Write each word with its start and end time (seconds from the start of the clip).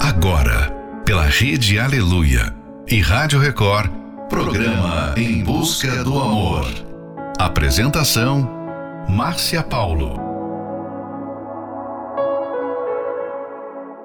Agora, 0.00 0.70
pela 1.04 1.24
Rede 1.24 1.76
Aleluia 1.76 2.54
e 2.86 3.00
Rádio 3.00 3.40
Record, 3.40 3.90
programa 4.28 5.12
Em 5.16 5.42
Busca 5.42 6.04
do 6.04 6.16
Amor. 6.16 6.66
Apresentação: 7.36 8.48
Márcia 9.08 9.60
Paulo. 9.60 10.14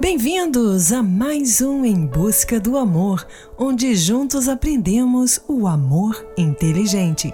Bem-vindos 0.02 0.92
a 0.92 1.04
mais 1.04 1.62
um 1.62 1.86
Em 1.86 2.08
Busca 2.08 2.60
do 2.60 2.76
Amor, 2.76 3.26
onde 3.56 3.96
juntos 3.96 4.50
aprendemos 4.50 5.40
o 5.48 5.68
amor 5.68 6.26
inteligente. 6.36 7.32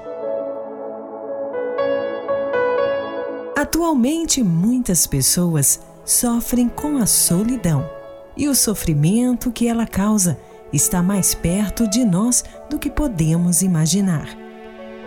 Atualmente, 3.57 4.43
muitas 4.43 5.07
pessoas 5.07 5.79
sofrem 6.03 6.67
com 6.67 6.97
a 6.97 7.05
solidão 7.05 7.98
e 8.39 8.47
o 8.47 8.55
sofrimento 8.55 9.51
que 9.51 9.67
ela 9.67 9.85
causa 9.85 10.39
está 10.71 11.03
mais 11.03 11.35
perto 11.35 11.85
de 11.89 12.05
nós 12.05 12.41
do 12.69 12.79
que 12.79 12.89
podemos 12.89 13.61
imaginar. 13.61 14.29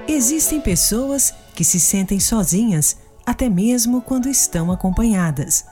Existem 0.06 0.60
pessoas 0.60 1.32
que 1.54 1.64
se 1.64 1.80
sentem 1.80 2.20
sozinhas, 2.20 2.98
até 3.24 3.48
mesmo 3.48 4.02
quando 4.02 4.28
estão 4.28 4.70
acompanhadas. 4.70 5.64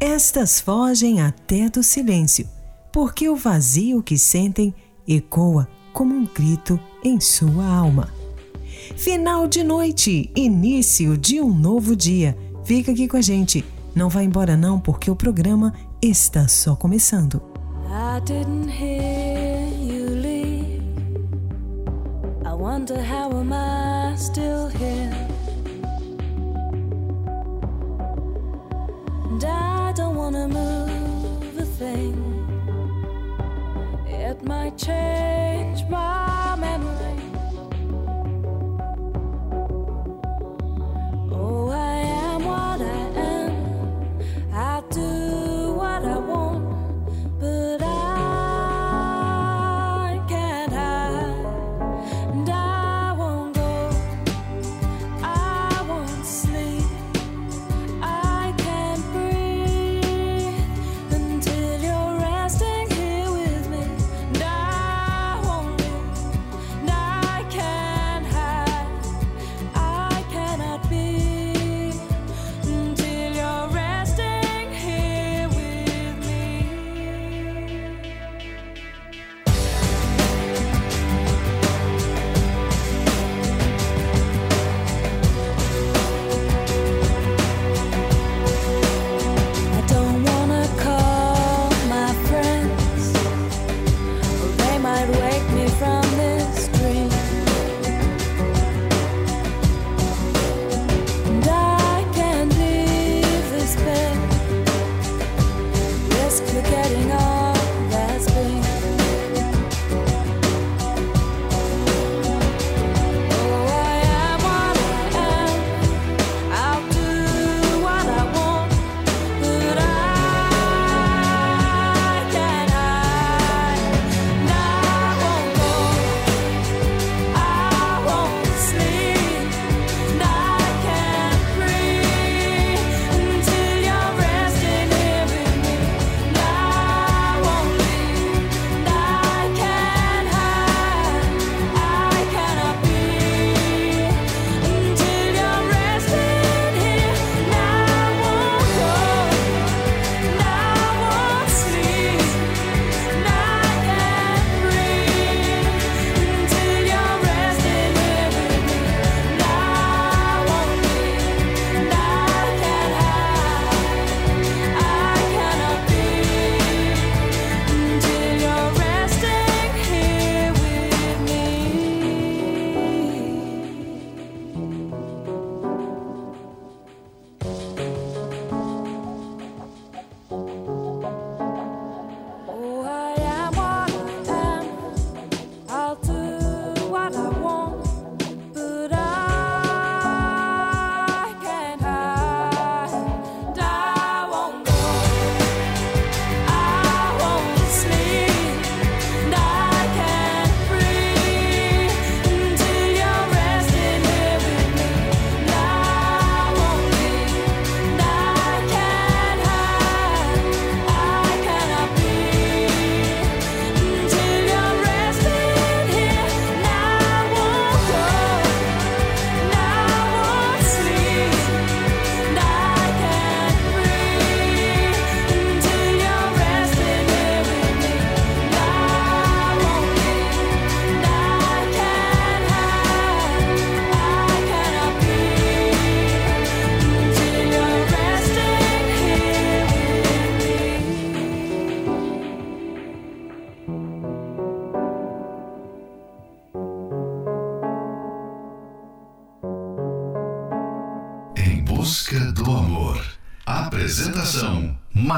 Estas 0.00 0.60
fogem 0.60 1.20
até 1.20 1.68
do 1.68 1.80
silêncio, 1.80 2.48
porque 2.92 3.28
o 3.28 3.36
vazio 3.36 4.02
que 4.02 4.18
sentem 4.18 4.74
ecoa 5.06 5.68
como 5.92 6.12
um 6.12 6.26
grito 6.26 6.78
em 7.04 7.20
sua 7.20 7.64
alma. 7.64 8.12
Final 8.96 9.46
de 9.46 9.62
noite, 9.62 10.28
início 10.34 11.16
de 11.16 11.40
um 11.40 11.54
novo 11.54 11.94
dia. 11.94 12.36
Fica 12.64 12.90
aqui 12.90 13.06
com 13.06 13.16
a 13.16 13.22
gente. 13.22 13.64
Não 13.94 14.10
vá 14.10 14.22
embora 14.22 14.56
não, 14.56 14.78
porque 14.78 15.10
o 15.10 15.16
programa 15.16 15.72
está 16.02 16.46
só 16.48 16.76
começando. 16.76 17.40
I 17.88 18.20
didn't 18.20 18.68
hear 18.68 19.68
you 19.68 20.08
leave. 20.10 20.82
I 22.44 22.52
wonder 22.52 22.98
how 23.00 23.30
am 23.32 23.52
I 23.52 24.14
still 24.16 24.68
here? 24.68 25.14
And 29.30 29.44
I 29.44 29.92
don't 29.92 30.16
wanna 30.16 30.48
move 30.48 31.58
a 31.58 31.64
thing. 31.78 32.14
It 34.08 34.42
might 34.44 34.76
change 34.76 35.84
my 35.88 36.56
memory. 36.58 36.95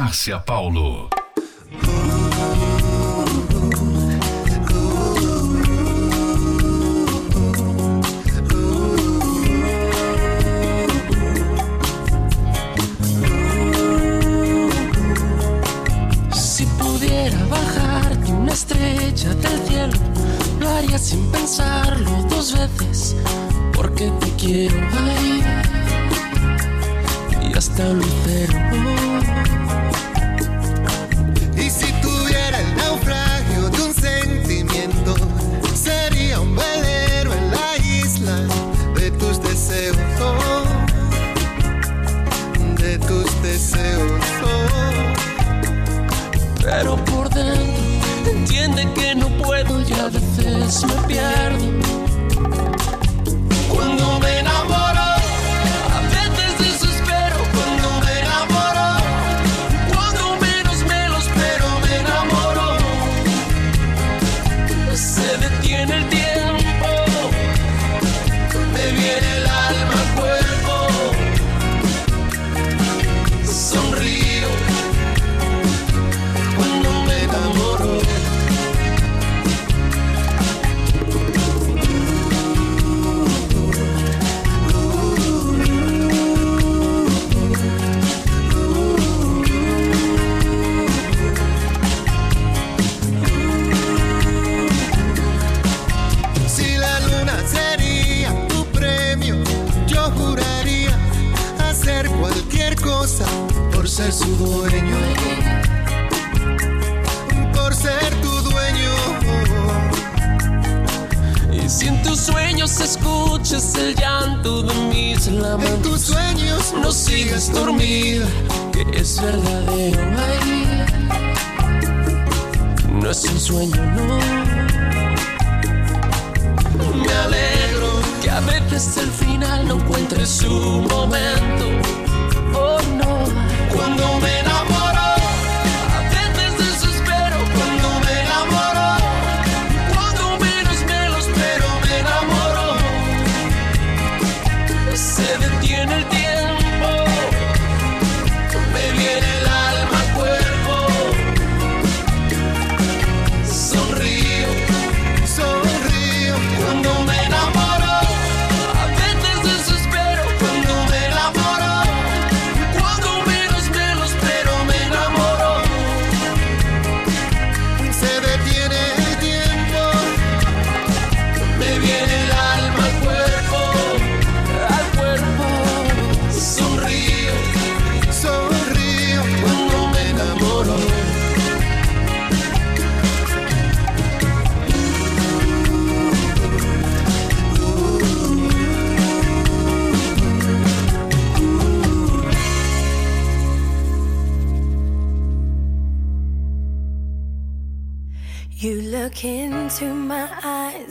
Márcia 0.08 0.38
Paulo. 0.38 1.18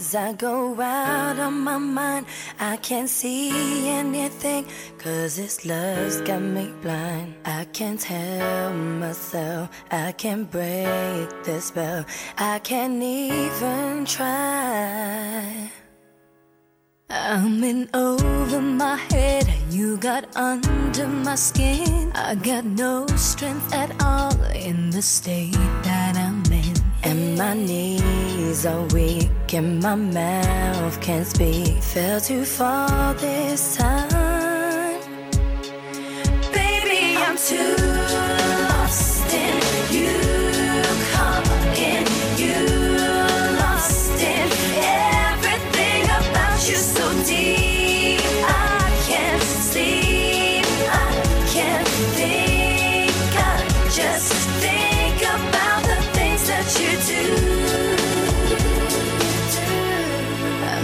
As 0.08 0.16
I 0.16 0.32
go 0.32 0.80
out 0.80 1.38
of 1.38 1.52
my 1.52 1.78
mind, 1.78 2.28
I 2.62 2.78
can't 2.78 3.10
see 3.10 3.90
anything. 3.90 4.66
Cause 4.98 5.36
this 5.36 5.66
love's 5.66 6.22
got 6.22 6.42
me 6.42 6.72
blind. 6.82 7.36
I 7.44 7.66
can't 7.74 8.00
tell 8.00 8.74
myself. 8.74 9.70
I 9.92 10.14
can't 10.14 10.50
break 10.50 11.28
the 11.44 11.60
spell. 11.60 12.06
I 12.38 12.60
can't 12.60 13.04
even 13.04 14.06
try. 14.06 15.72
I'm 17.10 17.62
in 17.66 17.90
over 17.94 18.62
my 18.62 18.96
head. 19.12 19.46
You 19.72 19.98
got 19.98 20.38
under 20.38 21.08
my 21.08 21.36
skin. 21.36 22.14
I 22.16 22.36
got 22.36 22.64
no 22.64 23.08
strength 23.18 23.74
at 23.74 23.92
all 24.02 24.42
in 24.56 24.90
the 24.90 25.02
state 25.02 25.52
that. 25.84 26.07
And 27.10 27.38
my 27.38 27.54
knees 27.54 28.66
are 28.66 28.86
weak, 28.88 29.54
and 29.54 29.82
my 29.82 29.96
mouth 29.96 31.00
can't 31.00 31.26
speak. 31.26 31.82
Fell 31.82 32.20
too 32.20 32.44
far 32.44 33.14
this 33.14 33.78
time. 33.78 35.00
Baby, 36.52 37.16
I'm 37.16 37.38
too. 37.38 37.97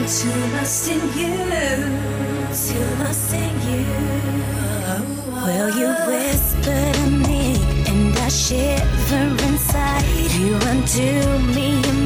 I'm 0.03 0.09
too 0.09 0.57
lost 0.57 0.89
in 0.89 0.99
you. 1.17 1.33
Too 2.51 2.95
lost 3.01 3.33
in 3.33 3.55
you. 3.69 3.85
Will 5.45 5.69
you 5.79 5.95
whisper 6.07 6.91
to 6.91 7.09
me 7.09 7.55
and 7.87 8.13
I 8.17 8.27
shiver 8.27 9.45
inside? 9.47 10.03
You 10.35 10.55
undo 10.55 11.39
me. 11.55 12.02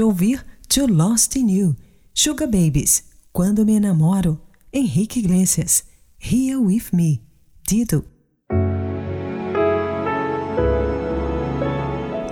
De 0.00 0.04
ouvir 0.04 0.42
To 0.66 0.86
Lost 0.86 1.36
in 1.36 1.50
You, 1.50 1.76
Sugar 2.14 2.48
Babies, 2.48 3.04
Quando 3.34 3.66
Me 3.66 3.74
Enamoro, 3.74 4.40
Henrique 4.72 5.18
Iglesias, 5.18 5.84
Here 6.18 6.56
With 6.56 6.84
Me, 6.90 7.20
Dido. 7.68 8.02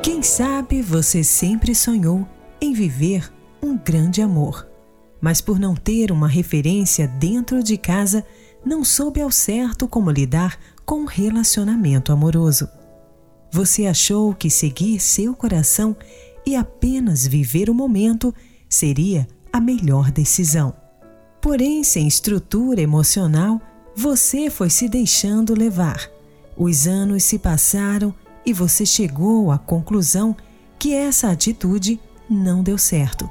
Quem 0.02 0.22
sabe 0.22 0.80
você 0.80 1.22
sempre 1.22 1.74
sonhou 1.74 2.26
em 2.58 2.72
viver 2.72 3.30
um 3.62 3.76
grande 3.76 4.22
amor, 4.22 4.66
mas 5.20 5.42
por 5.42 5.58
não 5.58 5.74
ter 5.74 6.10
uma 6.10 6.26
referência 6.26 7.06
dentro 7.06 7.62
de 7.62 7.76
casa, 7.76 8.24
não 8.64 8.82
soube 8.82 9.20
ao 9.20 9.30
certo 9.30 9.86
como 9.86 10.10
lidar 10.10 10.58
com 10.86 11.02
um 11.02 11.06
relacionamento 11.06 12.12
amoroso. 12.12 12.66
Você 13.52 13.86
achou 13.86 14.34
que 14.34 14.48
seguir 14.48 15.00
seu 15.00 15.34
coração 15.34 15.94
e 16.48 16.56
apenas 16.56 17.26
viver 17.26 17.68
o 17.68 17.74
momento 17.74 18.34
seria 18.70 19.28
a 19.52 19.60
melhor 19.60 20.10
decisão. 20.10 20.72
Porém, 21.42 21.84
sem 21.84 22.08
estrutura 22.08 22.80
emocional, 22.80 23.60
você 23.94 24.48
foi 24.48 24.70
se 24.70 24.88
deixando 24.88 25.52
levar. 25.52 26.08
Os 26.56 26.86
anos 26.86 27.22
se 27.24 27.38
passaram 27.38 28.14
e 28.46 28.54
você 28.54 28.86
chegou 28.86 29.52
à 29.52 29.58
conclusão 29.58 30.34
que 30.78 30.94
essa 30.94 31.30
atitude 31.30 32.00
não 32.30 32.62
deu 32.62 32.78
certo. 32.78 33.28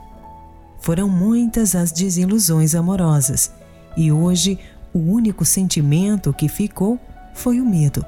Foram 0.80 1.10
muitas 1.10 1.74
as 1.74 1.92
desilusões 1.92 2.76
amorosas 2.76 3.52
e 3.98 4.12
hoje 4.12 4.60
o 4.94 5.00
único 5.00 5.44
sentimento 5.44 6.32
que 6.32 6.48
ficou 6.48 7.00
foi 7.34 7.60
o 7.60 7.66
medo. 7.66 8.06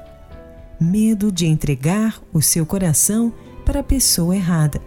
Medo 0.80 1.32
de 1.32 1.48
entregar 1.48 2.22
o 2.32 2.40
seu 2.40 2.64
coração 2.64 3.34
para 3.64 3.80
a 3.80 3.84
pessoa 3.84 4.36
errada 4.36 4.80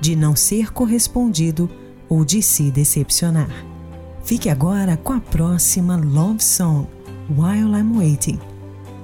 de 0.00 0.14
não 0.14 0.36
ser 0.36 0.72
correspondido 0.72 1.70
ou 2.08 2.24
de 2.24 2.42
se 2.42 2.70
decepcionar. 2.70 3.50
Fique 4.24 4.48
agora 4.48 4.96
com 4.96 5.12
a 5.12 5.20
próxima 5.20 5.96
Love 5.96 6.42
Song, 6.42 6.86
While 7.30 7.78
I'm 7.78 7.96
Waiting, 7.96 8.40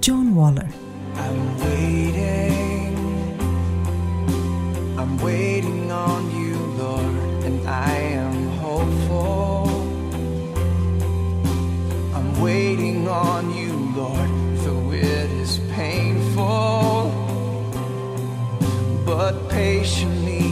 John 0.01 0.33
Waller. 0.35 0.69
I'm 1.15 1.59
waiting, 1.63 2.97
I'm 4.99 5.17
waiting 5.23 5.93
on 5.93 6.31
you, 6.35 6.57
Lord, 6.77 7.45
and 7.45 7.69
I 7.69 7.93
am 8.17 8.49
hopeful. 8.59 9.69
I'm 12.15 12.41
waiting 12.41 13.07
on 13.09 13.55
you, 13.55 13.73
Lord, 13.95 14.31
though 14.65 14.93
it 14.93 15.31
is 15.41 15.61
painful, 15.73 17.13
but 19.05 19.49
patiently. 19.49 20.52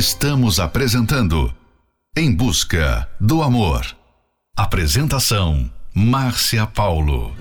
Estamos 0.00 0.58
apresentando 0.58 1.54
Em 2.16 2.34
Busca 2.34 3.06
do 3.20 3.42
Amor. 3.42 3.84
Apresentação: 4.56 5.70
Márcia 5.94 6.66
Paulo. 6.66 7.36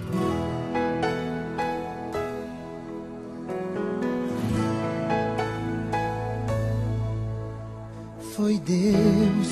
Foi 8.35 8.59
Deus 8.59 9.47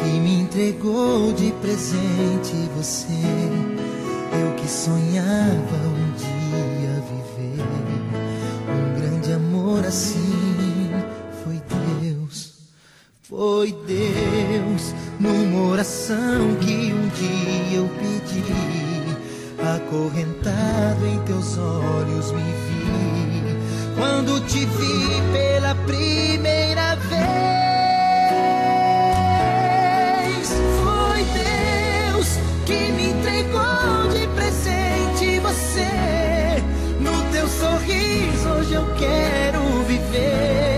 que 0.00 0.20
me 0.20 0.42
entregou 0.42 1.32
de 1.32 1.50
presente 1.60 2.54
você. 2.76 3.08
Eu 4.32 4.54
que 4.54 4.68
sonhava 4.68 5.93
Quando 24.04 24.38
te 24.40 24.66
vi 24.66 25.22
pela 25.32 25.74
primeira 25.86 26.94
vez. 26.94 27.14
Foi 30.82 31.24
Deus 31.32 32.28
que 32.66 32.92
me 32.92 33.12
entregou 33.12 34.08
de 34.12 34.28
presente 34.34 35.40
você. 35.40 36.62
No 37.00 37.22
teu 37.32 37.48
sorriso 37.48 38.46
hoje 38.50 38.74
eu 38.74 38.94
quero 38.96 39.82
viver. 39.84 40.73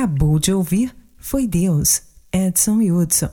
Acabou 0.00 0.38
de 0.38 0.50
ouvir 0.50 0.96
Foi 1.18 1.46
Deus, 1.46 2.00
Edson 2.32 2.78
Hudson. 2.80 3.28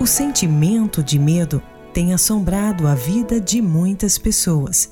O 0.00 0.04
sentimento 0.06 1.00
de 1.00 1.16
medo 1.16 1.62
tem 1.94 2.12
assombrado 2.12 2.88
a 2.88 2.96
vida 2.96 3.40
de 3.40 3.62
muitas 3.62 4.18
pessoas. 4.18 4.90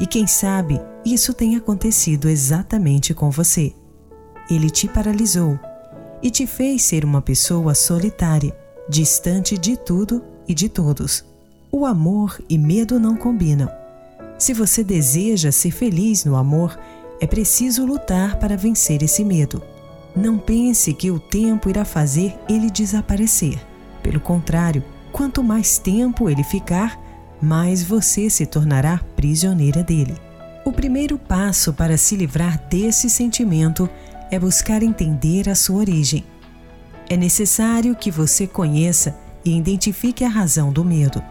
E 0.00 0.06
quem 0.06 0.26
sabe 0.26 0.80
isso 1.04 1.32
tenha 1.32 1.58
acontecido 1.58 2.28
exatamente 2.28 3.14
com 3.14 3.30
você. 3.30 3.72
Ele 4.50 4.70
te 4.70 4.88
paralisou 4.88 5.56
e 6.20 6.28
te 6.28 6.44
fez 6.44 6.82
ser 6.82 7.04
uma 7.04 7.22
pessoa 7.22 7.72
solitária, 7.72 8.52
distante 8.88 9.56
de 9.56 9.76
tudo 9.76 10.24
e 10.48 10.54
de 10.54 10.68
todos. 10.68 11.24
O 11.70 11.86
amor 11.86 12.42
e 12.48 12.58
medo 12.58 12.98
não 12.98 13.14
combinam. 13.14 13.77
Se 14.38 14.54
você 14.54 14.84
deseja 14.84 15.50
ser 15.50 15.72
feliz 15.72 16.24
no 16.24 16.36
amor, 16.36 16.78
é 17.20 17.26
preciso 17.26 17.84
lutar 17.84 18.36
para 18.36 18.56
vencer 18.56 19.02
esse 19.02 19.24
medo. 19.24 19.60
Não 20.14 20.38
pense 20.38 20.94
que 20.94 21.10
o 21.10 21.18
tempo 21.18 21.68
irá 21.68 21.84
fazer 21.84 22.36
ele 22.48 22.70
desaparecer. 22.70 23.58
Pelo 24.02 24.20
contrário, 24.20 24.84
quanto 25.12 25.42
mais 25.42 25.78
tempo 25.78 26.30
ele 26.30 26.44
ficar, 26.44 27.00
mais 27.42 27.82
você 27.82 28.30
se 28.30 28.46
tornará 28.46 29.00
prisioneira 29.16 29.82
dele. 29.82 30.14
O 30.64 30.72
primeiro 30.72 31.18
passo 31.18 31.72
para 31.72 31.96
se 31.96 32.14
livrar 32.14 32.62
desse 32.68 33.10
sentimento 33.10 33.88
é 34.30 34.38
buscar 34.38 34.82
entender 34.82 35.48
a 35.48 35.54
sua 35.54 35.78
origem. 35.78 36.24
É 37.08 37.16
necessário 37.16 37.96
que 37.96 38.10
você 38.10 38.46
conheça 38.46 39.16
e 39.44 39.56
identifique 39.56 40.22
a 40.22 40.28
razão 40.28 40.72
do 40.72 40.84
medo. 40.84 41.22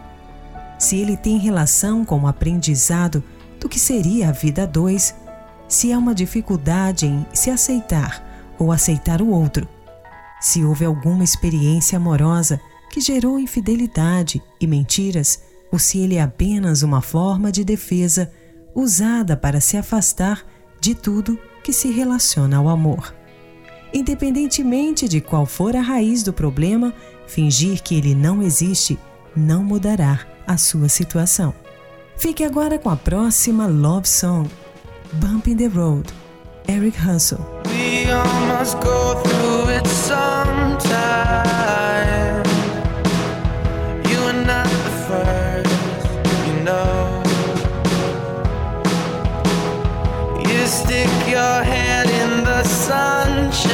Se 0.78 0.96
ele 0.96 1.16
tem 1.16 1.38
relação 1.38 2.04
com 2.04 2.20
o 2.20 2.28
aprendizado 2.28 3.22
do 3.58 3.68
que 3.68 3.80
seria 3.80 4.28
a 4.28 4.32
vida 4.32 4.62
a 4.62 4.66
dois, 4.66 5.12
se 5.66 5.92
há 5.92 5.98
uma 5.98 6.14
dificuldade 6.14 7.06
em 7.06 7.26
se 7.34 7.50
aceitar 7.50 8.54
ou 8.56 8.70
aceitar 8.70 9.20
o 9.20 9.28
outro, 9.28 9.68
se 10.40 10.64
houve 10.64 10.84
alguma 10.84 11.24
experiência 11.24 11.96
amorosa 11.96 12.60
que 12.92 13.00
gerou 13.00 13.40
infidelidade 13.40 14.40
e 14.60 14.66
mentiras, 14.66 15.42
ou 15.70 15.78
se 15.78 15.98
ele 15.98 16.14
é 16.14 16.22
apenas 16.22 16.82
uma 16.82 17.02
forma 17.02 17.50
de 17.50 17.64
defesa 17.64 18.30
usada 18.74 19.36
para 19.36 19.60
se 19.60 19.76
afastar 19.76 20.46
de 20.80 20.94
tudo 20.94 21.38
que 21.62 21.72
se 21.72 21.90
relaciona 21.90 22.56
ao 22.56 22.68
amor. 22.68 23.12
Independentemente 23.92 25.08
de 25.08 25.20
qual 25.20 25.44
for 25.44 25.74
a 25.74 25.80
raiz 25.80 26.22
do 26.22 26.32
problema, 26.32 26.94
fingir 27.26 27.82
que 27.82 27.96
ele 27.96 28.14
não 28.14 28.40
existe 28.42 28.98
não 29.34 29.64
mudará 29.64 30.37
a 30.48 30.56
sua 30.56 30.88
situação. 30.88 31.54
Fique 32.16 32.42
agora 32.42 32.78
com 32.78 32.88
a 32.88 32.96
próxima 32.96 33.66
Love 33.66 34.08
Song, 34.08 34.48
Bump 35.12 35.48
in 35.48 35.56
the 35.56 35.68
Road, 35.68 36.12
Eric 36.66 36.98
Russell. 37.06 37.46
stick 50.68 51.08
your 51.26 51.62
head 51.64 52.06
in 52.10 52.44
the 52.44 52.62
sunshine. 52.62 53.72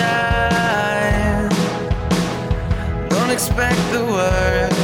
Don't 3.08 3.30
expect 3.30 3.78
the 3.92 4.04
worst. 4.04 4.83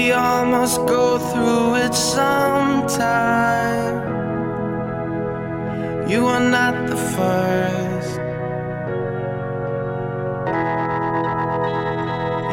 we 0.00 0.12
all 0.12 0.46
must 0.46 0.78
go 0.86 1.18
through 1.30 1.74
it 1.84 1.94
sometime. 1.94 2.96
You 6.08 6.26
are 6.26 6.46
not 6.58 6.74
the 6.88 6.96
first. 7.16 8.20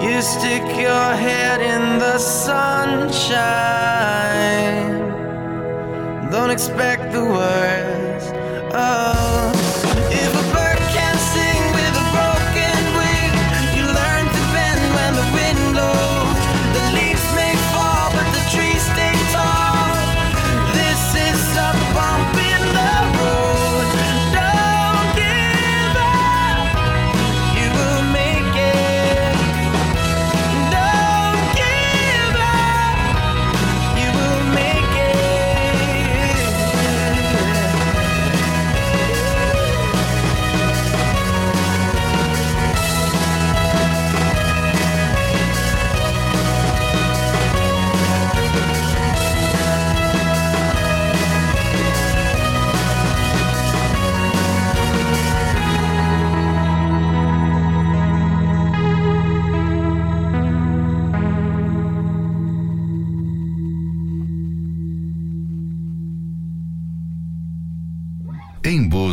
You 0.03 0.15
stick 0.21 0.65
your 0.87 1.09
head 1.25 1.59
in 1.73 1.83
the 1.99 2.17
sunshine. 2.19 3.37
Don't 6.29 6.51
expect 6.51 7.03
the 7.13 7.23
worst. 7.23 7.96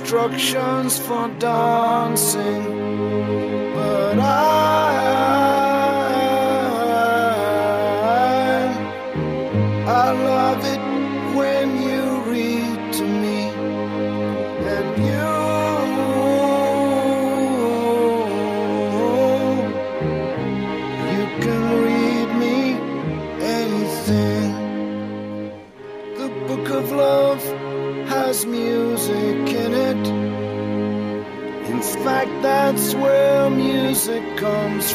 instructions 0.00 0.98
for 0.98 1.28
dancing. 1.38 2.83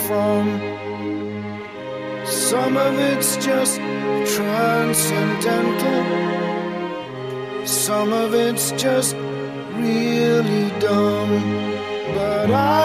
from. 0.10 0.45
Some 2.26 2.76
of 2.78 2.93
it's 3.12 3.32
just 3.38 3.76
transcendental, 4.36 6.04
some 7.67 8.12
of 8.12 8.34
it's 8.34 8.72
just 8.72 9.15
really 9.86 10.65
dumb. 10.80 11.32
But 12.15 12.50
I 12.50 12.78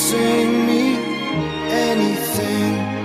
sing 0.00 0.66
me 0.66 0.96
anything. 1.68 2.99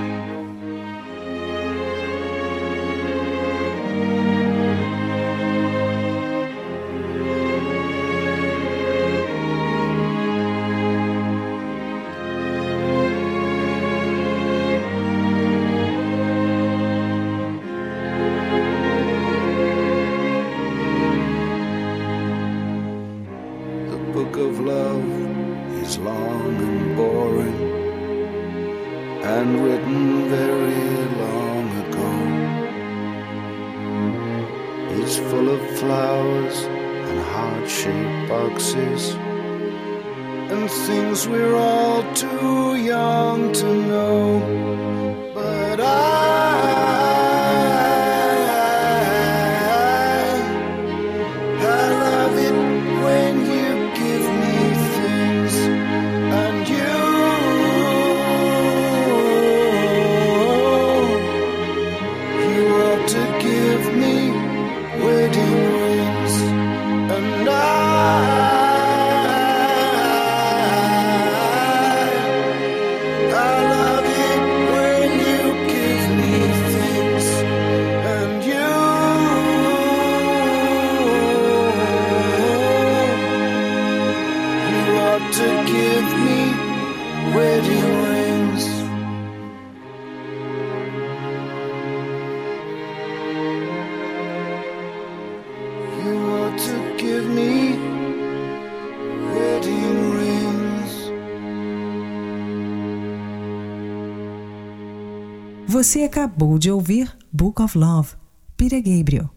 Você 105.76 106.04
acabou 106.04 106.58
de 106.58 106.72
ouvir 106.72 107.14
Book 107.34 107.62
of 107.62 107.78
Love, 107.78 108.14
Peter 108.56 108.82
Gabriel. 108.82 109.30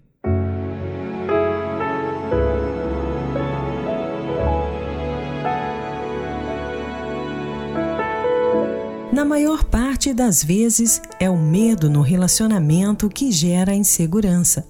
Na 9.12 9.24
maior 9.24 9.64
parte 9.64 10.14
das 10.14 10.44
vezes, 10.44 11.03
é 11.18 11.29
o 11.29 11.37
medo 11.37 11.90
no 11.90 12.03
relacionamento 12.03 13.09
que 13.09 13.33
gera 13.33 13.72
a 13.72 13.74
insegurança, 13.74 14.64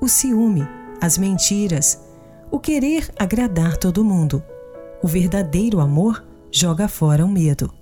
o 0.00 0.08
ciúme, 0.08 0.66
as 1.00 1.16
mentiras, 1.16 2.00
o 2.50 2.58
querer 2.58 3.08
agradar 3.16 3.76
todo 3.76 4.02
mundo. 4.02 4.42
O 5.00 5.06
verdadeiro 5.06 5.78
amor 5.78 6.24
joga 6.50 6.88
fora 6.88 7.24
o 7.24 7.28
medo. 7.28 7.72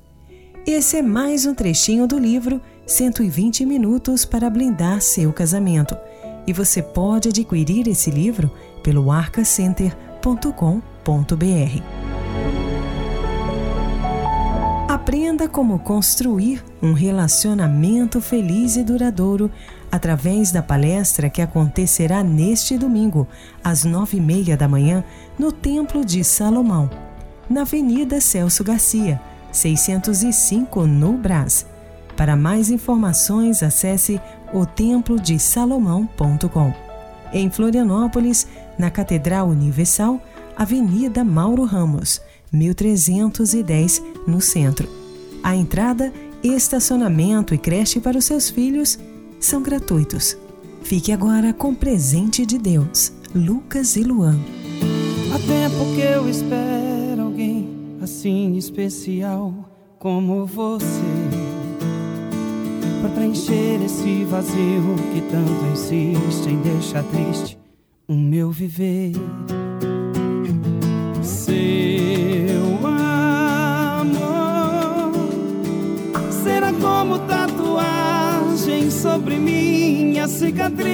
Esse 0.66 0.99
é 0.99 1.03
mais 1.03 1.46
um 1.46 1.55
trechinho 1.55 2.07
do 2.07 2.18
livro 2.18 2.61
120 2.87 3.64
Minutos 3.64 4.27
para 4.27 4.51
Blindar 4.51 5.01
Seu 5.01 5.33
Casamento. 5.33 5.96
E 6.46 6.53
você 6.53 6.83
pode 6.83 7.31
adquirir 7.31 7.88
esse 7.88 8.11
livro 8.11 8.51
pelo 8.83 9.11
arcacenter.com.br. 9.11 11.83
Aprenda 14.87 15.49
como 15.49 15.79
construir 15.79 16.62
um 16.83 16.92
relacionamento 16.92 18.20
feliz 18.20 18.77
e 18.77 18.85
duradouro 18.85 19.51
através 19.90 20.53
da 20.53 20.62
palestra 20.62 21.31
que 21.31 21.40
acontecerá 21.40 22.23
neste 22.23 22.77
domingo, 22.77 23.27
às 23.64 23.85
nove 23.85 24.18
e 24.18 24.20
meia 24.20 24.59
da 24.59 24.68
manhã, 24.68 25.03
no 25.38 25.53
Templo 25.53 26.05
de 26.05 26.23
Salomão, 26.23 26.90
na 27.49 27.62
Avenida 27.62 28.20
Celso 28.20 28.62
Garcia, 28.62 29.18
605 29.53 30.87
no 30.87 31.15
Brás. 31.15 31.67
Para 32.17 32.37
mais 32.37 32.71
informações, 32.71 33.63
acesse 33.63 34.21
otemplodesalomão.com. 34.53 36.75
Em 37.33 37.49
Florianópolis, 37.49 38.47
na 38.79 38.91
Catedral 38.91 39.49
Universal, 39.49 40.21
Avenida 40.57 41.25
Mauro 41.25 41.65
Ramos, 41.65 42.21
1310, 42.53 44.03
no 44.27 44.41
centro. 44.41 44.89
A 45.43 45.57
entrada, 45.57 46.13
estacionamento 46.43 47.55
e 47.55 47.59
creche 47.59 48.01
para 48.01 48.19
os 48.19 48.25
seus 48.25 48.51
filhos 48.51 48.99
são 49.39 49.63
gratuitos. 49.63 50.37
Fique 50.83 51.13
agora 51.13 51.53
com 51.53 51.73
presente 51.75 52.45
de 52.45 52.59
Deus, 52.59 53.13
Lucas 53.35 53.97
e 53.97 54.03
Luan. 54.03 54.39
Há 55.33 55.39
tempo 55.39 55.95
que 55.95 56.01
eu 56.01 56.29
espero 56.29 57.00
assim 58.01 58.57
especial 58.57 59.53
como 59.99 60.47
você 60.47 61.51
Pra 63.01 63.09
preencher 63.09 63.83
esse 63.83 64.25
vazio 64.25 64.95
que 65.13 65.23
tanto 65.23 65.65
insiste 65.73 66.51
em 66.51 66.61
deixar 66.61 67.03
triste 67.05 67.59
o 68.07 68.15
meu 68.15 68.51
viver. 68.51 69.13
Seu 71.23 72.77
amor 72.85 74.11
será 76.31 76.73
como 76.75 77.21
tatuagem 77.21 78.91
sobre 78.91 79.39
minha 79.39 80.29
cicatriz, 80.29 80.91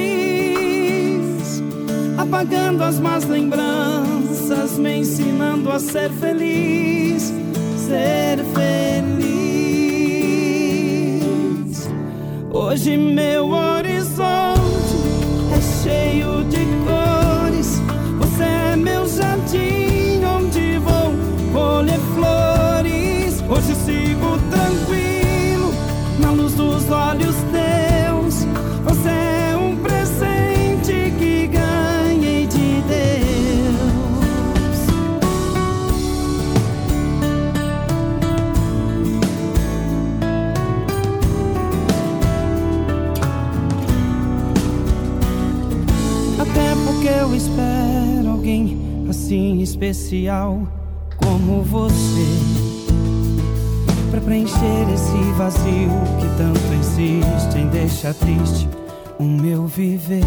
apagando 2.27 2.83
as 2.83 2.99
más 2.99 3.23
lembranças, 3.25 4.77
me 4.77 4.97
ensinando 4.97 5.71
a 5.71 5.79
ser 5.79 6.11
feliz, 6.11 7.33
ser 7.77 8.43
feliz. 8.53 9.07
Hoje 12.51 12.97
meu 12.97 13.49
horizonte 13.49 14.57
é 15.55 15.61
cheio 15.83 16.43
de 16.45 16.56
especial 49.67 50.65
como 51.17 51.61
você 51.61 52.87
Pra 54.09 54.21
preencher 54.21 54.89
esse 54.93 55.31
vazio 55.37 55.89
que 56.19 56.37
tanto 56.37 56.73
insiste 56.73 57.57
em 57.57 57.67
deixar 57.67 58.13
triste 58.13 58.69
o 59.19 59.23
meu 59.23 59.67
viver 59.67 60.23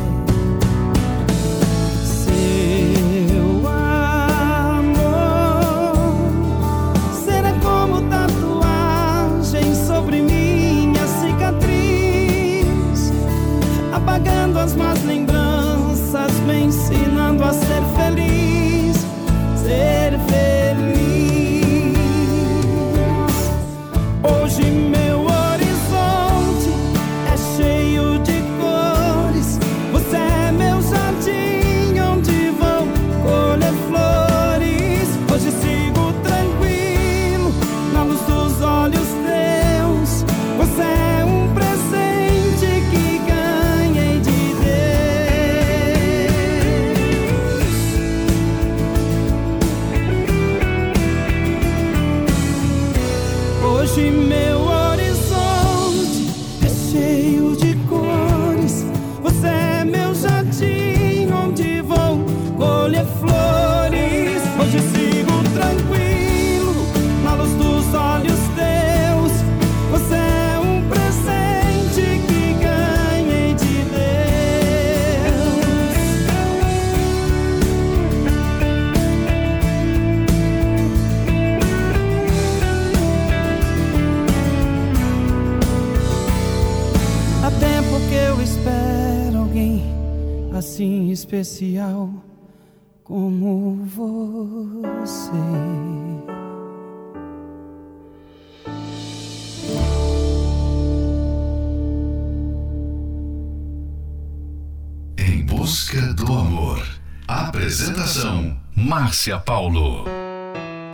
do 105.99 106.33
amor. 106.33 106.81
Apresentação: 107.27 108.57
Márcia 108.77 109.39
Paulo. 109.39 110.05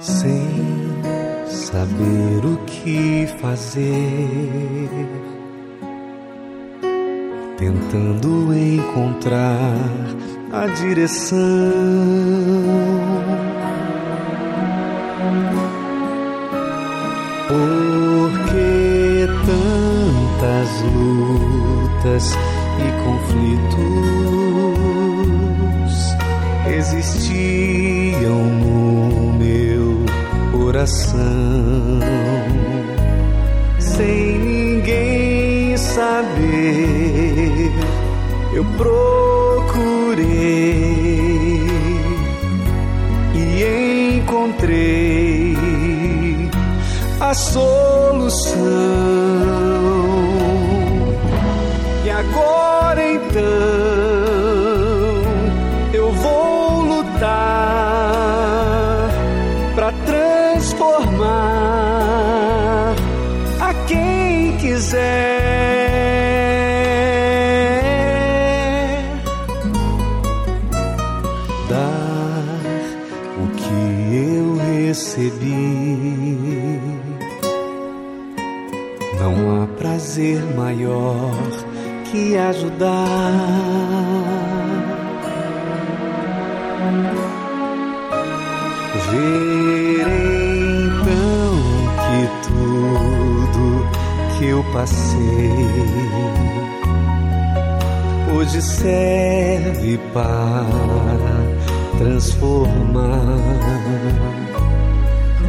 Sem 0.00 0.48
saber 1.46 2.44
o 2.44 2.56
que 2.64 3.26
fazer 3.40 5.06
tentando 7.58 8.54
encontrar 8.54 9.74
a 10.52 10.66
direção. 10.66 11.36
Porque 17.48 19.28
tantas 19.46 20.70
lutas 20.94 22.34
e 22.78 22.90
conflitos 23.04 24.15
existiam 27.36 28.44
no 28.44 29.32
meu 29.34 30.04
coração 30.52 32.00
sem 33.78 34.38
ninguém 34.38 35.76
saber. 35.76 37.72
Eu 38.54 38.64
procurei 38.76 40.16
e 43.34 44.16
encontrei 44.18 45.56
a 47.20 47.34
solução. 47.34 48.95
Quiser. 64.86 65.26
Dar 71.68 72.60
o 73.42 73.46
que 73.56 73.80
eu 74.14 74.56
recebi. 74.86 75.98
Não 79.20 79.62
há 79.62 79.66
prazer 79.78 80.40
maior 80.54 81.34
que 82.04 82.36
ajudar. 82.36 83.32
Ver 89.10 90.35
que 94.38 94.46
eu 94.46 94.64
passei. 94.72 95.50
Hoje 98.34 98.60
serve 98.60 100.00
para 100.12 100.66
transformar 101.98 103.36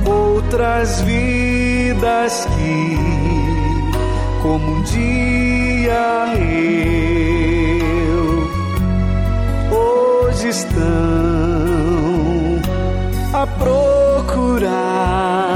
outras 0.06 1.02
vidas 1.02 2.48
que, 2.56 2.98
como 4.42 4.78
um 4.78 4.82
dia 4.84 6.34
eu, 6.38 8.48
hoje 9.76 10.50
estão 10.50 10.78
a 13.34 13.46
procurar, 13.46 15.47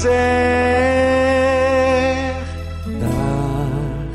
quiser 0.00 0.14
dar 2.98 4.08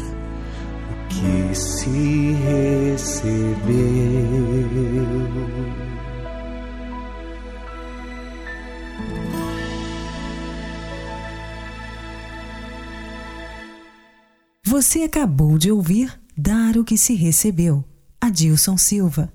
o 0.90 1.08
que 1.08 1.56
se 1.56 2.32
recebeu. 2.32 3.46
Você 14.66 15.04
acabou 15.04 15.60
de 15.60 15.72
ouvir 15.72 16.20
Dar 16.38 16.76
o 16.76 16.84
que 16.84 16.98
se 16.98 17.16
recebeu. 17.16 17.82
Adilson 18.20 18.78
Silva. 18.78 19.32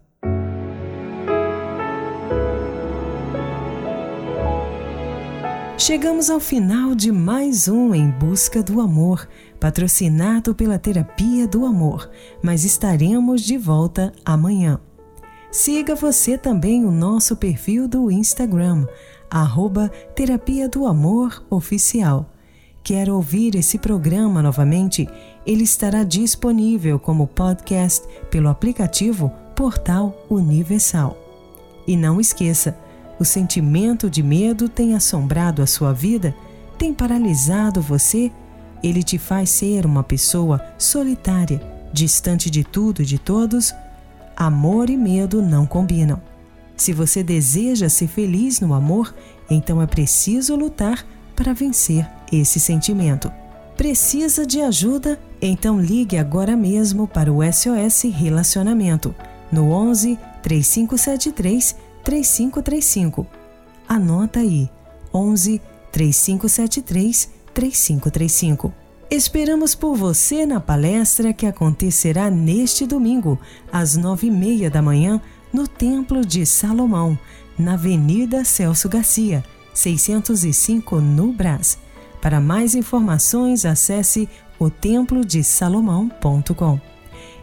Chegamos 5.80 6.28
ao 6.28 6.38
final 6.38 6.94
de 6.94 7.10
mais 7.10 7.66
um 7.66 7.94
Em 7.94 8.10
Busca 8.10 8.62
do 8.62 8.82
Amor, 8.82 9.26
patrocinado 9.58 10.54
pela 10.54 10.78
Terapia 10.78 11.48
do 11.48 11.64
Amor, 11.64 12.10
mas 12.42 12.66
estaremos 12.66 13.40
de 13.40 13.56
volta 13.56 14.12
amanhã. 14.22 14.78
Siga 15.50 15.94
você 15.94 16.36
também 16.36 16.84
o 16.84 16.90
nosso 16.90 17.34
perfil 17.34 17.88
do 17.88 18.10
Instagram, 18.10 18.86
arroba 19.30 19.88
Terapia 20.14 20.68
do 20.68 20.84
Amor 20.86 21.42
Oficial. 21.48 22.30
Quer 22.84 23.08
ouvir 23.08 23.54
esse 23.54 23.78
programa 23.78 24.42
novamente? 24.42 25.08
Ele 25.46 25.64
estará 25.64 26.04
disponível 26.04 26.98
como 26.98 27.26
podcast 27.26 28.06
pelo 28.30 28.50
aplicativo 28.50 29.32
Portal 29.56 30.26
Universal. 30.28 31.16
E 31.86 31.96
não 31.96 32.20
esqueça, 32.20 32.76
o 33.20 33.24
sentimento 33.24 34.08
de 34.08 34.22
medo 34.22 34.66
tem 34.66 34.94
assombrado 34.94 35.60
a 35.60 35.66
sua 35.66 35.92
vida? 35.92 36.34
Tem 36.78 36.94
paralisado 36.94 37.82
você? 37.82 38.32
Ele 38.82 39.02
te 39.02 39.18
faz 39.18 39.50
ser 39.50 39.84
uma 39.84 40.02
pessoa 40.02 40.58
solitária, 40.78 41.60
distante 41.92 42.48
de 42.48 42.64
tudo 42.64 43.02
e 43.02 43.04
de 43.04 43.18
todos? 43.18 43.74
Amor 44.34 44.88
e 44.88 44.96
medo 44.96 45.42
não 45.42 45.66
combinam. 45.66 46.18
Se 46.74 46.94
você 46.94 47.22
deseja 47.22 47.90
ser 47.90 48.08
feliz 48.08 48.58
no 48.58 48.72
amor, 48.72 49.14
então 49.50 49.82
é 49.82 49.86
preciso 49.86 50.56
lutar 50.56 51.04
para 51.36 51.52
vencer 51.52 52.08
esse 52.32 52.58
sentimento. 52.58 53.30
Precisa 53.76 54.46
de 54.46 54.62
ajuda? 54.62 55.20
Então 55.42 55.78
ligue 55.78 56.16
agora 56.16 56.56
mesmo 56.56 57.06
para 57.06 57.30
o 57.30 57.40
SOS 57.42 58.04
Relacionamento 58.14 59.14
no 59.52 59.70
11 59.70 60.18
3573 60.42 61.89
3535. 62.04 63.26
Anota 63.88 64.40
aí: 64.40 64.70
11 65.12 65.60
3573 65.92 67.30
3535. 67.52 68.72
Esperamos 69.10 69.74
por 69.74 69.96
você 69.96 70.46
na 70.46 70.60
palestra 70.60 71.32
que 71.32 71.44
acontecerá 71.44 72.30
neste 72.30 72.86
domingo, 72.86 73.36
às 73.72 73.96
nove 73.96 74.28
e 74.28 74.30
meia 74.30 74.70
da 74.70 74.80
manhã, 74.80 75.20
no 75.52 75.66
Templo 75.66 76.24
de 76.24 76.46
Salomão, 76.46 77.18
na 77.58 77.74
Avenida 77.74 78.44
Celso 78.44 78.88
Garcia, 78.88 79.44
605 79.74 81.00
no 81.00 81.32
Brás. 81.32 81.76
Para 82.22 82.40
mais 82.40 82.76
informações, 82.76 83.64
acesse 83.64 84.28
otemplodesalomão.com. 84.60 86.80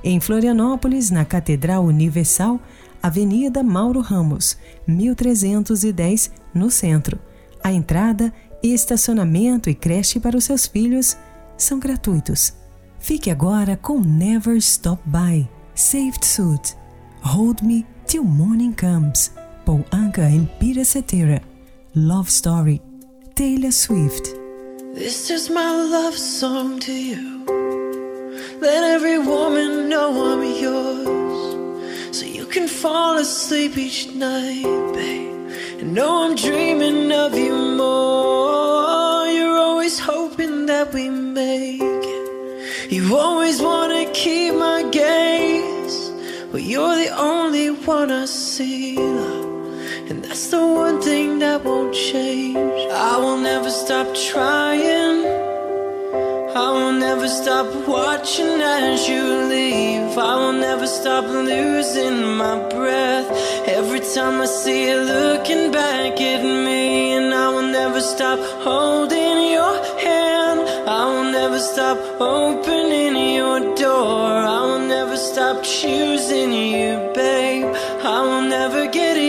Em 0.03 0.20
Florianópolis, 0.22 1.10
na 1.12 1.26
Catedral 1.26 1.84
Universal, 1.84 2.62
Avenida 3.02 3.64
Mauro 3.64 4.02
Ramos, 4.02 4.58
1310, 4.88 6.32
no 6.54 6.70
centro. 6.72 7.20
A 7.64 7.72
entrada, 7.72 8.34
estacionamento 8.62 9.70
e 9.70 9.76
creche 9.76 10.20
para 10.20 10.38
os 10.38 10.45
seus 10.45 10.66
filhos 10.66 11.18
são 11.58 11.80
gratuitos. 11.80 12.54
Fique 13.00 13.30
agora 13.30 13.78
com 13.78 14.00
Never 14.00 14.58
Stop 14.58 15.02
By, 15.06 15.48
Saved 15.76 16.26
Suit, 16.26 16.76
Hold 17.22 17.62
Me 17.62 17.86
Till 18.06 18.24
Morning 18.24 18.74
Comes, 18.74 19.32
Paul 19.66 19.86
Anka 19.91 20.24
and 20.24 20.48
Peter 20.60 20.86
Cetera, 20.86 21.41
Love 21.95 22.30
Story, 22.30 22.82
Taylor 23.36 23.72
Swift. 23.72 24.34
This 24.93 25.30
is 25.30 25.50
my 25.50 25.72
love 25.91 26.18
song 26.18 26.80
to 26.80 26.91
you. 26.91 27.45
Let 28.60 28.84
every 28.84 29.20
woman 29.20 29.89
know 29.89 30.34
I'm 30.34 30.43
yours. 30.43 31.26
So 32.18 32.26
you 32.26 32.47
can 32.47 32.68
fall 32.68 33.20
asleep 33.20 33.78
each 33.78 34.07
night, 34.15 34.63
babe. 34.95 35.51
And 35.80 35.93
know 35.93 36.24
I'm 36.24 36.36
dreaming 36.36 37.11
of 37.11 37.38
you 37.38 37.53
more. 37.53 39.28
You're 39.28 39.59
always 39.59 39.99
hoping 39.99 40.65
that 40.65 40.91
we 40.95 41.09
make 41.09 41.80
it. 41.80 42.91
You 42.91 43.15
always 43.15 43.61
wanna 43.61 44.09
keep 44.13 44.55
my 44.55 44.82
gaze. 44.89 46.09
But 46.51 46.63
you're 46.63 46.95
the 46.95 47.13
only 47.15 47.70
one 47.86 48.09
I 48.09 48.26
see. 48.26 48.97
And 50.09 50.26
that's 50.26 50.47
the 50.47 50.65
one 50.65 50.99
thing 50.99 51.38
that 51.38 51.63
won't 51.63 51.93
change. 51.93 52.82
I 52.91 53.18
will 53.18 53.38
never 53.38 53.70
stop 53.70 54.07
trying. 54.15 55.36
Never 57.10 57.30
stop 57.30 57.88
watching 57.88 58.60
as 58.62 59.08
you 59.08 59.24
leave. 59.47 60.18
I 60.18 60.36
will 60.41 60.60
never 60.68 60.86
stop 60.86 61.24
losing 61.24 62.36
my 62.36 62.55
breath. 62.76 63.30
Every 63.66 64.01
time 64.01 64.41
I 64.41 64.45
see 64.45 64.89
you 64.89 64.99
looking 65.16 65.72
back 65.72 66.20
at 66.20 66.43
me, 66.43 67.14
and 67.14 67.34
I 67.34 67.47
will 67.53 67.72
never 67.80 68.01
stop 68.01 68.39
holding 68.68 69.38
your 69.58 69.76
hand. 70.05 70.60
I 70.99 71.03
will 71.12 71.32
never 71.32 71.60
stop 71.60 71.97
opening 72.20 73.36
your 73.36 73.60
door. 73.76 74.28
I 74.58 74.62
will 74.68 74.86
never 74.95 75.16
stop 75.16 75.64
choosing 75.64 76.51
you, 76.51 76.91
babe. 77.16 77.74
I 78.03 78.20
will 78.28 78.45
never 78.58 78.86
get 78.88 79.16
used 79.16 79.26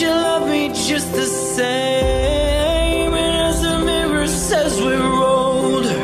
you 0.00 0.10
love 0.10 0.48
me 0.48 0.68
just 0.68 1.12
the 1.12 1.26
same. 1.26 3.12
And 3.14 3.36
as 3.48 3.62
the 3.62 3.78
mirror 3.84 4.28
says 4.28 4.80
we're 4.80 5.02
older, 5.02 6.02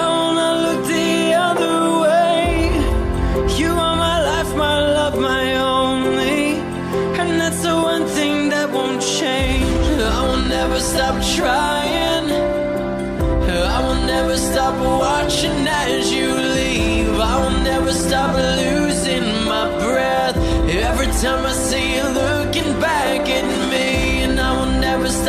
I 0.00 0.04
will 0.14 0.34
not 0.34 0.56
look 0.64 0.86
the 0.86 1.32
other 1.48 1.76
way. 2.04 2.70
You 3.58 3.70
are 3.70 3.96
my 3.96 4.18
life, 4.30 4.54
my 4.56 4.78
love, 4.98 5.18
my 5.18 5.54
only, 5.56 6.56
and 7.18 7.40
that's 7.40 7.62
the 7.62 7.74
one 7.74 8.04
thing 8.06 8.50
that 8.50 8.70
won't 8.70 9.00
change. 9.00 9.64
I 10.18 10.20
will 10.26 10.44
never 10.48 10.78
stop 10.80 11.14
trying. 11.36 12.28
I 13.76 13.78
will 13.86 14.02
never 14.06 14.36
stop 14.36 14.74
watching 15.00 15.66
as 15.66 16.12
you 16.12 16.43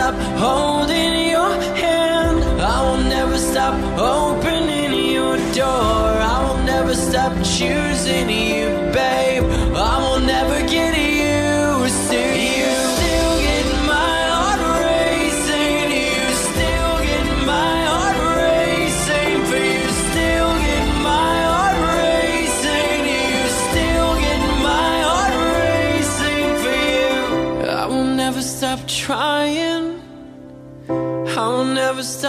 stop 0.05 0.21
holding 0.37 1.29
your 1.31 1.51
hand. 1.83 2.37
I 2.61 2.77
will 2.85 3.03
never 3.09 3.37
stop 3.39 3.73
opening 3.97 4.93
your 5.11 5.35
door. 5.53 6.05
I 6.33 6.37
will 6.45 6.63
never 6.63 6.93
stop 6.93 7.33
choosing 7.43 8.29
you, 8.29 8.54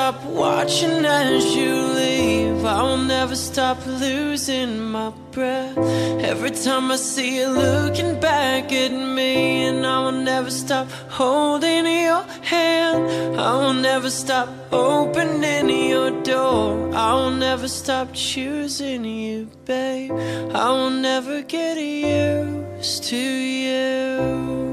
stop 0.06 0.24
watching 0.26 1.04
as 1.04 1.56
you 1.56 1.74
leave. 1.74 2.64
I 2.64 2.80
will 2.80 3.04
never 3.16 3.34
stop 3.34 3.84
losing 3.86 4.78
my 4.92 5.10
breath. 5.32 5.76
Every 6.30 6.52
time 6.52 6.92
I 6.92 6.96
see 6.96 7.40
you 7.40 7.48
looking 7.48 8.20
back 8.20 8.70
at 8.70 8.92
me, 8.92 9.64
and 9.66 9.84
I 9.84 9.98
will 10.04 10.20
never 10.32 10.52
stop 10.52 10.88
holding 11.10 11.86
your 11.86 12.22
hand. 12.42 13.36
I 13.36 13.56
will 13.56 13.74
never 13.74 14.08
stop 14.08 14.48
opening 14.70 15.70
your 15.90 16.12
door. 16.22 16.94
I 16.94 17.12
will 17.14 17.32
never 17.32 17.66
stop 17.66 18.14
choosing 18.14 19.04
you, 19.04 19.50
babe. 19.64 20.12
I 20.54 20.70
will 20.70 20.90
never 20.90 21.42
get 21.42 21.78
used 21.78 23.02
to 23.10 23.16
you. 23.16 24.65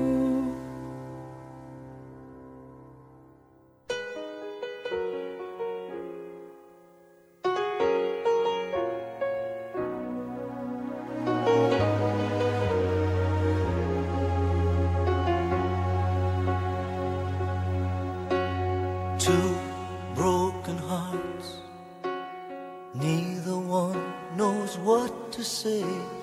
To 25.33 25.43
say. 25.43 26.22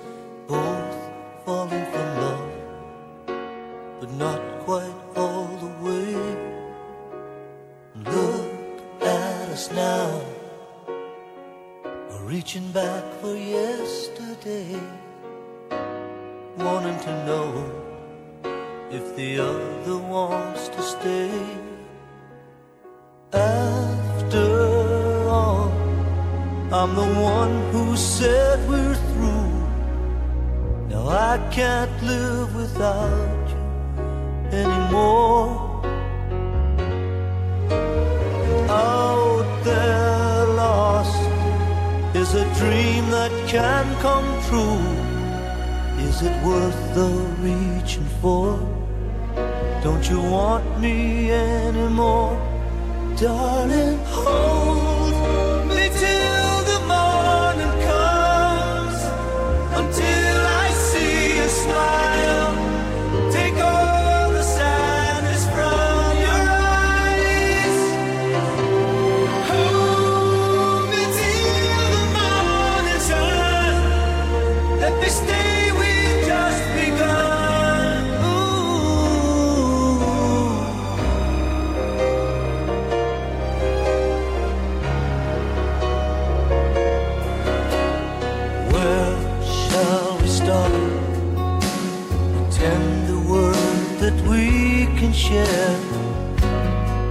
share. 95.31 95.75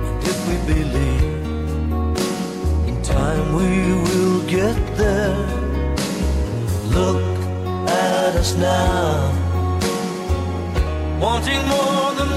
And 0.06 0.22
if 0.30 0.38
we 0.48 0.56
believe, 0.72 1.24
in 2.88 2.96
time 3.02 3.46
we 3.58 3.70
will 4.04 4.40
get 4.56 4.76
there. 5.02 5.38
Look 6.96 7.24
at 7.88 8.32
us 8.42 8.52
now, 8.56 9.32
wanting 11.24 11.62
more 11.74 12.08
than 12.18 12.30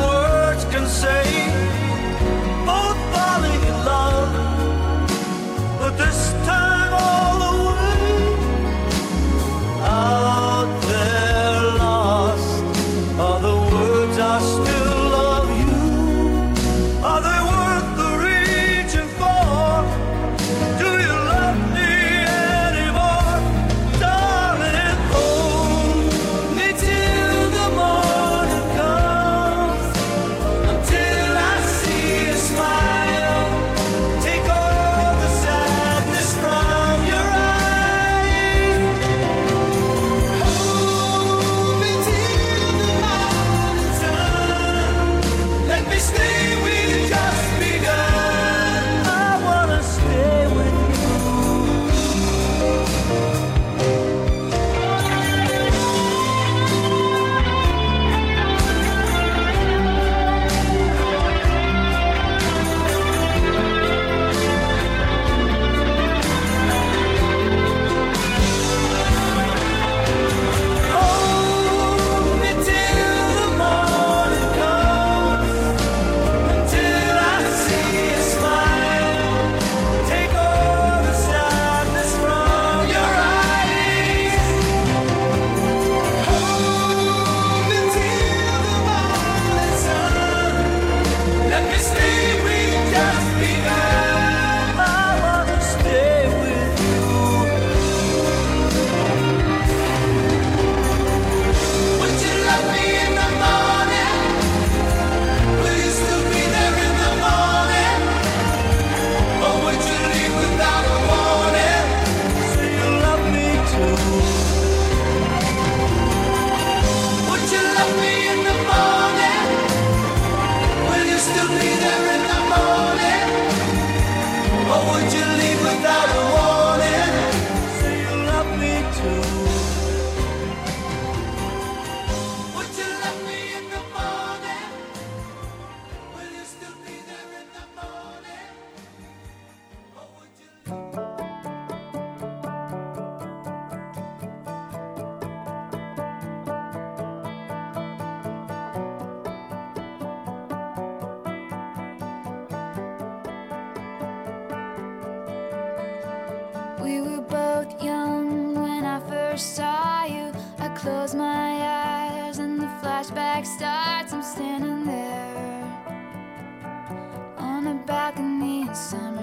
summer. 168.74 169.23